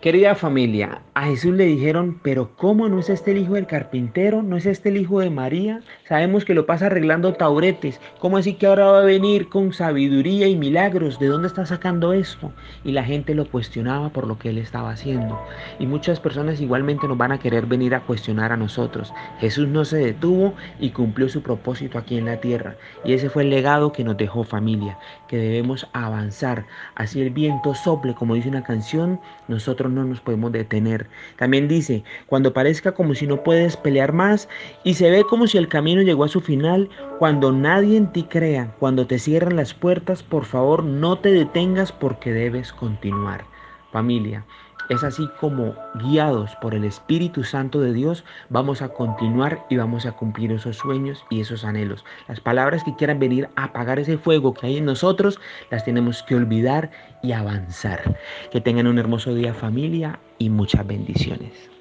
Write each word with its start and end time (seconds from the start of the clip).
Querida 0.00 0.36
familia, 0.36 1.02
a 1.14 1.24
Jesús 1.24 1.56
le 1.56 1.64
dijeron, 1.64 2.20
pero 2.22 2.54
¿cómo 2.54 2.88
no 2.88 3.00
es 3.00 3.10
este 3.10 3.32
el 3.32 3.38
hijo 3.38 3.54
del 3.54 3.66
carpintero? 3.66 4.44
¿No 4.44 4.56
es 4.56 4.64
este 4.64 4.90
el 4.90 4.96
hijo 4.96 5.18
de 5.18 5.28
María? 5.28 5.80
Sabemos 6.06 6.44
que 6.44 6.54
lo 6.54 6.66
pasa 6.66 6.86
arreglando 6.86 7.32
tauretes. 7.32 8.00
¿Cómo 8.20 8.36
así 8.36 8.54
que 8.54 8.68
ahora 8.68 8.92
va 8.92 9.00
a 9.00 9.04
venir 9.04 9.48
con 9.48 9.72
sabiduría 9.72 10.46
y 10.46 10.54
milagros? 10.54 11.18
¿De 11.18 11.26
dónde 11.26 11.48
está 11.48 11.66
sacando 11.66 12.12
esto? 12.12 12.52
Y 12.84 12.92
la 12.92 13.02
gente 13.02 13.34
lo 13.34 13.50
cuestionaba 13.50 14.10
por 14.10 14.28
lo 14.28 14.38
que 14.38 14.50
él 14.50 14.58
estaba 14.58 14.92
haciendo. 14.92 15.36
Y 15.80 15.86
muchas 15.88 16.20
personas 16.20 16.60
igualmente 16.60 17.08
nos 17.08 17.18
van 17.18 17.32
a 17.32 17.40
querer 17.40 17.66
venir 17.66 17.96
a 17.96 18.02
cuestionar 18.02 18.52
a 18.52 18.56
nosotros. 18.56 19.12
Jesús 19.40 19.66
no 19.66 19.84
se 19.84 19.96
detuvo 19.96 20.54
y 20.78 20.90
cumplió 20.90 21.28
su 21.28 21.42
propósito 21.42 21.98
aquí 21.98 22.16
en 22.16 22.26
la 22.26 22.36
tierra. 22.36 22.76
Y 23.04 23.14
ese 23.14 23.30
fue 23.30 23.42
el 23.42 23.50
legado 23.50 23.90
que 23.90 24.04
nos 24.04 24.16
dejó 24.16 24.44
familia, 24.44 24.96
que 25.26 25.38
debemos 25.38 25.88
avanzar. 25.92 26.66
Así 26.94 27.20
el 27.20 27.30
viento 27.30 27.74
sople, 27.74 28.14
como 28.14 28.36
dice 28.36 28.48
una 28.48 28.62
canción, 28.62 29.18
nosotros 29.48 29.87
no 29.88 30.04
nos 30.04 30.20
podemos 30.20 30.52
detener. 30.52 31.08
También 31.36 31.68
dice, 31.68 32.04
cuando 32.26 32.52
parezca 32.52 32.92
como 32.92 33.14
si 33.14 33.26
no 33.26 33.42
puedes 33.42 33.76
pelear 33.76 34.12
más 34.12 34.48
y 34.84 34.94
se 34.94 35.10
ve 35.10 35.24
como 35.24 35.46
si 35.46 35.58
el 35.58 35.68
camino 35.68 36.02
llegó 36.02 36.24
a 36.24 36.28
su 36.28 36.40
final, 36.40 36.88
cuando 37.18 37.52
nadie 37.52 37.96
en 37.96 38.12
ti 38.12 38.24
crea, 38.24 38.74
cuando 38.78 39.06
te 39.06 39.18
cierran 39.18 39.56
las 39.56 39.74
puertas, 39.74 40.22
por 40.22 40.44
favor 40.44 40.84
no 40.84 41.18
te 41.18 41.32
detengas 41.32 41.92
porque 41.92 42.32
debes 42.32 42.72
continuar. 42.72 43.44
Familia, 43.90 44.44
es 44.88 45.04
así 45.04 45.28
como 45.40 45.74
guiados 45.94 46.54
por 46.56 46.74
el 46.74 46.84
Espíritu 46.84 47.44
Santo 47.44 47.80
de 47.80 47.92
Dios 47.92 48.24
vamos 48.48 48.82
a 48.82 48.88
continuar 48.88 49.64
y 49.68 49.76
vamos 49.76 50.06
a 50.06 50.12
cumplir 50.12 50.52
esos 50.52 50.76
sueños 50.76 51.24
y 51.30 51.40
esos 51.40 51.64
anhelos. 51.64 52.04
Las 52.26 52.40
palabras 52.40 52.84
que 52.84 52.94
quieran 52.96 53.18
venir 53.18 53.48
a 53.56 53.64
apagar 53.64 53.98
ese 53.98 54.18
fuego 54.18 54.54
que 54.54 54.66
hay 54.66 54.76
en 54.78 54.86
nosotros, 54.86 55.38
las 55.70 55.84
tenemos 55.84 56.22
que 56.22 56.36
olvidar 56.36 56.90
y 57.22 57.32
avanzar. 57.32 58.18
Que 58.50 58.60
tengan 58.60 58.86
un 58.86 58.98
hermoso 58.98 59.34
día 59.34 59.54
familia 59.54 60.18
y 60.38 60.50
muchas 60.50 60.86
bendiciones. 60.86 61.77